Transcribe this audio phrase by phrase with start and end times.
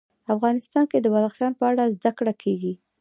[0.35, 2.73] افغانستان کې د بدخشان په اړه زده کړه کېږي.